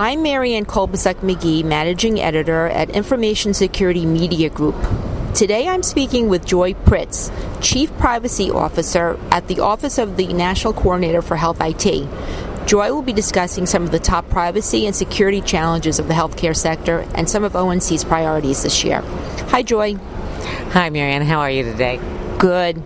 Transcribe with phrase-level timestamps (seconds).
[0.00, 4.76] I'm Marianne Kolbasuk McGee, Managing Editor at Information Security Media Group.
[5.34, 10.72] Today I'm speaking with Joy Pritts, Chief Privacy Officer at the Office of the National
[10.72, 12.06] Coordinator for Health IT.
[12.64, 16.56] Joy will be discussing some of the top privacy and security challenges of the healthcare
[16.56, 19.00] sector and some of ONC's priorities this year.
[19.48, 19.94] Hi, Joy.
[20.74, 21.22] Hi, Marianne.
[21.22, 21.98] How are you today?
[22.38, 22.80] Good.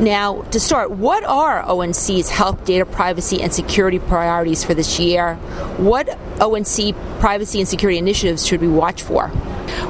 [0.00, 5.36] Now, to start, what are ONC's health data privacy and security priorities for this year?
[5.76, 6.08] What
[6.40, 9.30] ONC privacy and security initiatives should we watch for?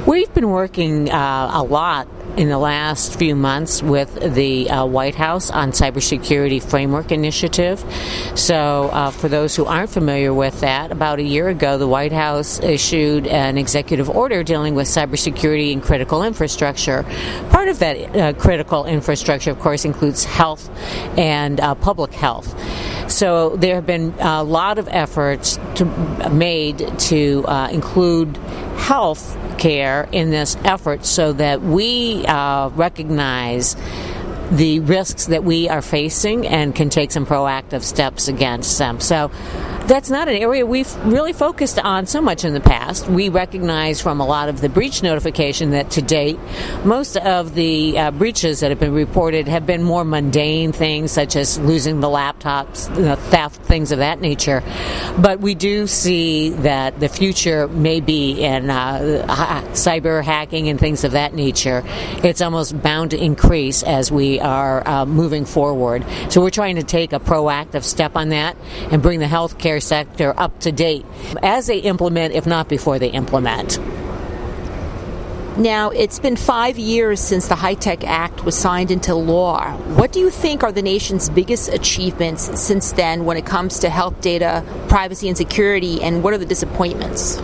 [0.05, 5.15] We've been working uh, a lot in the last few months with the uh, White
[5.15, 7.83] House on Cybersecurity Framework Initiative.
[8.35, 12.11] So, uh, for those who aren't familiar with that, about a year ago, the White
[12.11, 17.03] House issued an executive order dealing with cybersecurity and critical infrastructure.
[17.49, 20.69] Part of that uh, critical infrastructure, of course, includes health
[21.17, 22.53] and uh, public health.
[23.07, 25.85] So there have been a lot of efforts to,
[26.31, 28.37] made to uh, include
[28.77, 33.75] health care in this effort so that we uh, recognize
[34.51, 38.99] the risks that we are facing and can take some proactive steps against them.
[38.99, 39.31] So
[39.87, 43.07] that's not an area we've really focused on so much in the past.
[43.07, 46.39] We recognize from a lot of the breach notification that to date,
[46.83, 51.35] most of the uh, breaches that have been reported have been more mundane things such
[51.35, 52.87] as losing the laptops,
[53.29, 54.63] theft, things of that nature.
[55.19, 59.25] But we do see that the future may be in uh,
[59.73, 61.83] cyber hacking and things of that nature.
[62.23, 66.03] It's almost bound to increase as we are uh, moving forward.
[66.29, 68.57] So we're trying to take a proactive step on that
[68.91, 71.05] and bring the healthcare healthcare sector up to date
[71.41, 73.79] as they implement, if not before they implement.
[75.57, 79.71] Now, it's been five years since the HITECH Act was signed into law.
[79.95, 83.89] What do you think are the nation's biggest achievements since then when it comes to
[83.89, 87.41] health data, privacy, and security, and what are the disappointments?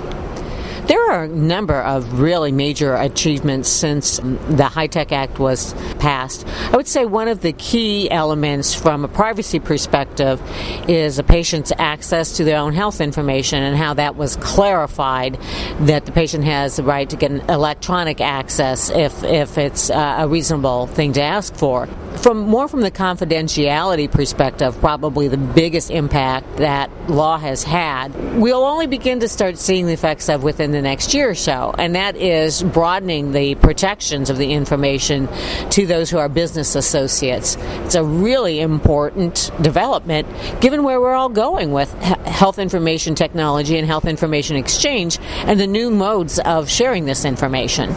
[0.92, 6.46] There are a number of really major achievements since the HITECH Act was passed.
[6.46, 10.42] I would say one of the key elements from a privacy perspective
[10.90, 15.40] is a patient's access to their own health information and how that was clarified
[15.80, 20.28] that the patient has the right to get electronic access if, if it's uh, a
[20.28, 21.88] reasonable thing to ask for.
[22.18, 28.64] From more from the confidentiality perspective, probably the biggest impact that law has had, we'll
[28.64, 31.96] only begin to start seeing the effects of within the next year or so, and
[31.96, 35.28] that is broadening the protections of the information
[35.72, 37.58] to those who are business associates.
[37.86, 40.28] It's a really important development
[40.62, 45.66] given where we're all going with health information technology and health information exchange and the
[45.66, 47.90] new modes of sharing this information.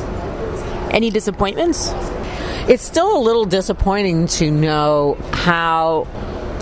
[0.91, 1.93] Any disappointments?
[2.67, 6.09] It's still a little disappointing to know how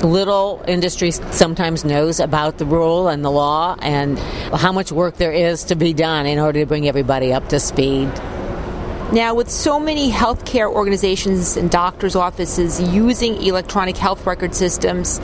[0.03, 5.31] little industry sometimes knows about the rule and the law and how much work there
[5.31, 8.09] is to be done in order to bring everybody up to speed.
[9.13, 15.21] Now, with so many healthcare organizations and doctors' offices using electronic health record systems,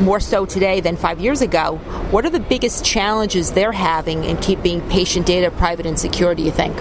[0.00, 1.78] more so today than five years ago,
[2.10, 6.42] what are the biggest challenges they're having in keeping patient data private and secure, do
[6.42, 6.76] you think?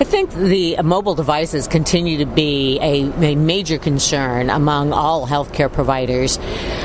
[0.00, 5.70] I think the mobile devices continue to be a, a, major concern among all healthcare
[5.70, 6.38] providers.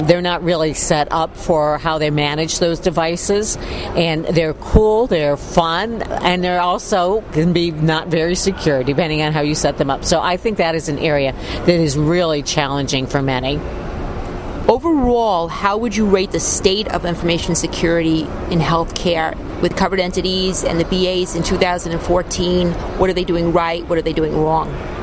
[0.03, 3.55] They're not really set up for how they manage those devices,
[3.95, 9.31] and they're cool, they're fun, and they're also can be not very secure depending on
[9.31, 10.03] how you set them up.
[10.03, 13.61] So I think that is an area that is really challenging for many.
[14.67, 20.63] Overall, how would you rate the state of information security in healthcare with covered entities
[20.63, 22.71] and the BAs in 2014?
[22.71, 23.85] What are they doing right?
[23.87, 24.94] What are they doing wrong?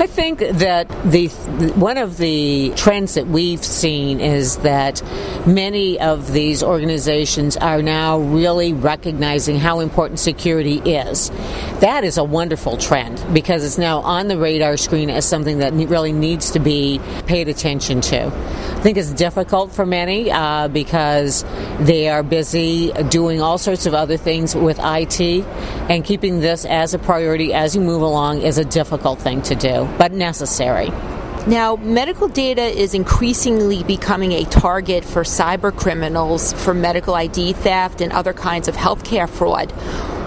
[0.00, 1.26] I think that the
[1.74, 5.02] one of the trends that we've seen is that
[5.44, 11.30] many of these organizations are now really recognizing how important security is.
[11.80, 15.72] That is a wonderful trend because it's now on the radar screen as something that
[15.72, 18.26] really needs to be paid attention to.
[18.26, 21.44] I think it's difficult for many uh, because
[21.80, 25.20] they are busy doing all sorts of other things with IT,
[25.90, 29.56] and keeping this as a priority as you move along is a difficult thing to
[29.56, 30.90] do but necessary.
[31.46, 38.02] Now, medical data is increasingly becoming a target for cyber criminals for medical ID theft
[38.02, 39.72] and other kinds of healthcare fraud.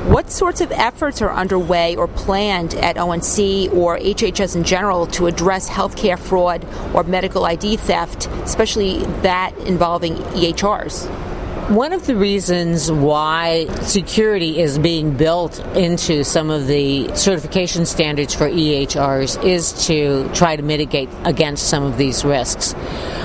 [0.08, 5.28] What sorts of efforts are underway or planned at ONC or HHS in general to
[5.28, 6.66] address healthcare fraud
[6.96, 11.31] or medical ID theft, especially that involving EHRs?
[11.72, 18.36] One of the reasons why security is being built into some of the certification standards
[18.36, 22.76] for EHRs is to try to mitigate against some of these risks.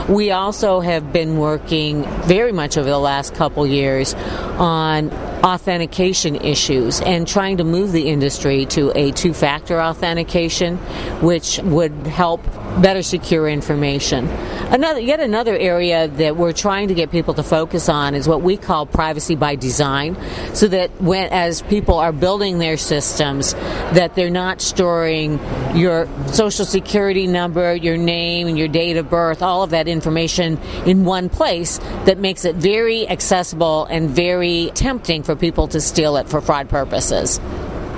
[0.09, 5.11] We also have been working very much over the last couple years on
[5.43, 10.77] authentication issues and trying to move the industry to a two factor authentication,
[11.21, 12.41] which would help
[12.81, 14.27] better secure information.
[14.71, 18.43] Another, yet another area that we're trying to get people to focus on is what
[18.43, 20.17] we call privacy by design,
[20.55, 23.55] so that when as people are building their systems,
[23.95, 25.39] that they're not storing
[25.75, 30.59] your social security number, your name, and your date of birth, all of that information
[30.85, 36.17] in one place that makes it very accessible and very tempting for people to steal
[36.17, 37.41] it for fraud purposes.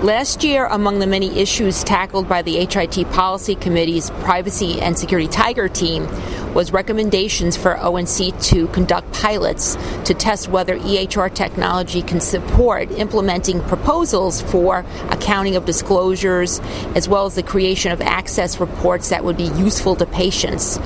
[0.03, 5.27] Last year, among the many issues tackled by the HIT Policy Committee's Privacy and Security
[5.27, 6.07] Tiger team
[6.55, 13.61] was recommendations for ONC to conduct pilots to test whether EHR technology can support implementing
[13.63, 16.61] proposals for accounting of disclosures
[16.95, 20.77] as well as the creation of access reports that would be useful to patients.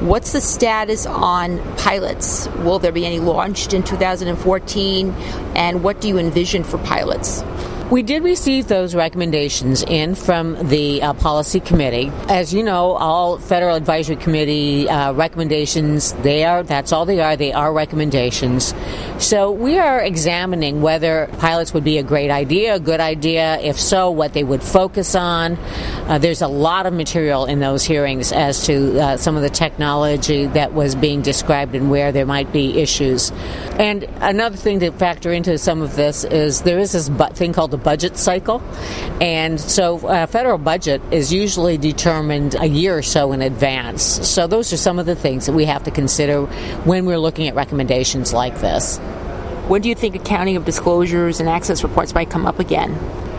[0.00, 2.48] What's the status on pilots?
[2.56, 5.10] Will there be any launched in 2014?
[5.54, 7.44] And what do you envision for pilots?
[7.90, 12.10] We did receive those recommendations in from the uh, policy committee.
[12.28, 17.36] As you know, all federal advisory committee uh, recommendations, they are, that's all they are,
[17.36, 18.74] they are recommendations.
[19.18, 23.60] So we are examining whether pilots would be a great idea, a good idea.
[23.60, 25.56] If so, what they would focus on.
[26.08, 29.50] Uh, there's a lot of material in those hearings as to uh, some of the
[29.50, 33.30] technology that was being described and where there might be issues.
[33.78, 37.71] And another thing to factor into some of this is there is this thing called
[37.72, 38.62] the budget cycle.
[39.20, 44.02] And so a uh, federal budget is usually determined a year or so in advance.
[44.02, 46.46] So those are some of the things that we have to consider
[46.84, 48.98] when we're looking at recommendations like this.
[49.66, 52.96] When do you think accounting of disclosures and access reports might come up again?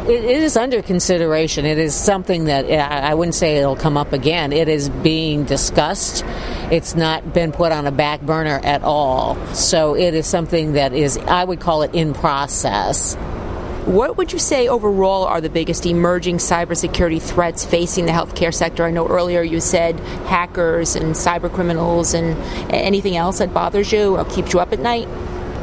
[0.08, 1.66] it is under consideration.
[1.66, 4.52] It is something that I wouldn't say it'll come up again.
[4.52, 6.24] It is being discussed.
[6.72, 9.36] It's not been put on a back burner at all.
[9.54, 13.16] So it is something that is, I would call it in process.
[13.86, 18.86] What would you say overall are the biggest emerging cybersecurity threats facing the healthcare sector?
[18.86, 22.38] I know earlier you said hackers and cyber criminals and
[22.72, 25.10] anything else that bothers you or keeps you up at night?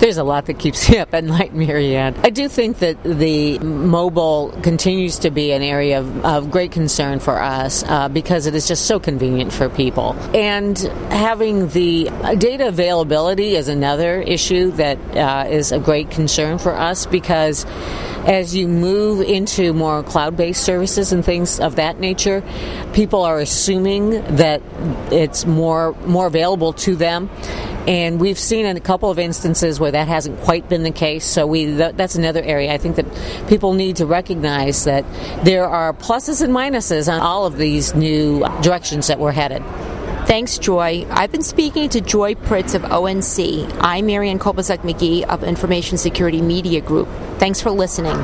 [0.00, 2.16] There's a lot that keeps me up at night, Marianne.
[2.22, 7.20] I do think that the mobile continues to be an area of, of great concern
[7.20, 10.14] for us uh, because it is just so convenient for people.
[10.34, 10.78] And
[11.10, 12.04] having the
[12.38, 17.66] data availability is another issue that uh, is a great concern for us because
[18.26, 22.42] as you move into more cloud based services and things of that nature,
[22.92, 24.62] people are assuming that
[25.10, 27.30] it's more more available to them.
[27.90, 31.24] And we've seen in a couple of instances where that hasn't quite been the case.
[31.24, 35.04] So we that's another area I think that people need to recognize that
[35.44, 39.64] there are pluses and minuses on all of these new directions that we're headed.
[40.28, 41.04] Thanks, Joy.
[41.10, 43.68] I've been speaking to Joy Pritts of ONC.
[43.80, 47.08] I'm Marianne Kolbasuk McGee of Information Security Media Group.
[47.38, 48.14] Thanks for listening.